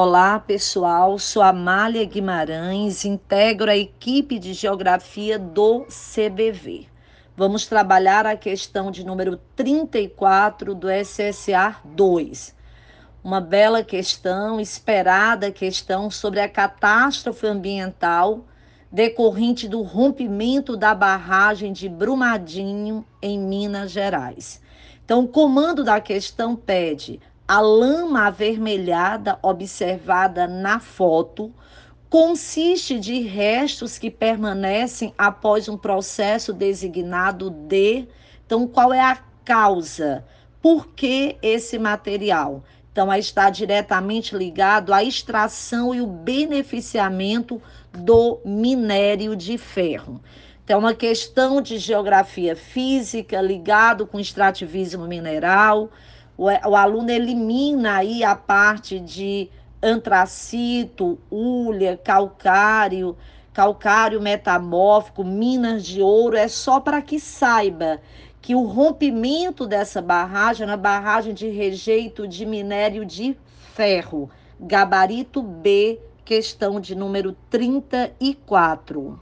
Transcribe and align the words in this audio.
Olá, 0.00 0.38
pessoal. 0.38 1.18
Sou 1.18 1.42
Amália 1.42 2.04
Guimarães, 2.04 3.04
integro 3.04 3.68
a 3.68 3.76
equipe 3.76 4.38
de 4.38 4.54
Geografia 4.54 5.40
do 5.40 5.86
CBV. 5.86 6.86
Vamos 7.36 7.66
trabalhar 7.66 8.24
a 8.24 8.36
questão 8.36 8.92
de 8.92 9.04
número 9.04 9.40
34 9.56 10.72
do 10.72 10.86
SSA 10.88 11.78
2. 11.84 12.54
Uma 13.24 13.40
bela 13.40 13.82
questão, 13.82 14.60
esperada 14.60 15.50
questão 15.50 16.08
sobre 16.12 16.38
a 16.38 16.48
catástrofe 16.48 17.48
ambiental 17.48 18.44
decorrente 18.92 19.66
do 19.66 19.82
rompimento 19.82 20.76
da 20.76 20.94
barragem 20.94 21.72
de 21.72 21.88
Brumadinho, 21.88 23.04
em 23.20 23.36
Minas 23.36 23.90
Gerais. 23.90 24.62
Então, 25.04 25.24
o 25.24 25.28
comando 25.28 25.82
da 25.82 26.00
questão 26.00 26.54
pede 26.54 27.18
a 27.48 27.60
lama 27.62 28.26
avermelhada 28.26 29.38
observada 29.42 30.46
na 30.46 30.78
foto 30.78 31.50
consiste 32.10 33.00
de 33.00 33.20
restos 33.20 33.98
que 33.98 34.10
permanecem 34.10 35.14
após 35.16 35.66
um 35.66 35.76
processo 35.76 36.52
designado 36.52 37.48
de. 37.48 38.06
Então, 38.44 38.68
qual 38.68 38.92
é 38.92 39.00
a 39.00 39.18
causa? 39.46 40.26
Por 40.60 40.88
que 40.88 41.38
esse 41.40 41.78
material? 41.78 42.62
Então, 42.92 43.12
está 43.14 43.48
diretamente 43.48 44.36
ligado 44.36 44.92
à 44.92 45.02
extração 45.02 45.94
e 45.94 46.02
o 46.02 46.06
beneficiamento 46.06 47.62
do 47.92 48.40
minério 48.44 49.34
de 49.34 49.56
ferro. 49.56 50.20
Então, 50.64 50.76
é 50.76 50.80
uma 50.80 50.94
questão 50.94 51.62
de 51.62 51.78
geografia 51.78 52.54
física 52.54 53.40
ligado 53.40 54.06
com 54.06 54.20
extrativismo 54.20 55.06
mineral, 55.06 55.90
o, 56.38 56.46
o 56.46 56.76
aluno 56.76 57.10
elimina 57.10 57.96
aí 57.96 58.22
a 58.22 58.36
parte 58.36 59.00
de 59.00 59.50
antracito, 59.82 61.18
ulha, 61.30 61.96
calcário, 61.96 63.16
calcário 63.52 64.20
metamórfico, 64.20 65.24
minas 65.24 65.84
de 65.84 66.00
ouro, 66.00 66.36
é 66.36 66.46
só 66.46 66.78
para 66.78 67.02
que 67.02 67.18
saiba 67.18 68.00
que 68.40 68.54
o 68.54 68.62
rompimento 68.62 69.66
dessa 69.66 70.00
barragem 70.00 70.64
é 70.64 70.70
uma 70.70 70.76
barragem 70.76 71.34
de 71.34 71.48
rejeito 71.48 72.26
de 72.26 72.46
minério 72.46 73.04
de 73.04 73.36
ferro, 73.74 74.30
gabarito 74.60 75.42
B, 75.42 76.00
questão 76.24 76.80
de 76.80 76.94
número 76.94 77.36
34. 77.50 79.16